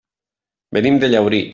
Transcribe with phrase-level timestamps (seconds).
[0.79, 1.47] Venim de Llaurí.